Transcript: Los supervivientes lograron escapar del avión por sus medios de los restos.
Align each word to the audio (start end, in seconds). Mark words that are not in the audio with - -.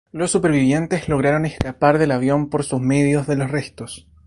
Los 0.11 0.31
supervivientes 0.31 1.07
lograron 1.09 1.45
escapar 1.45 1.99
del 1.99 2.09
avión 2.09 2.49
por 2.49 2.63
sus 2.63 2.81
medios 2.81 3.27
de 3.27 3.35
los 3.35 3.51
restos. 3.51 4.07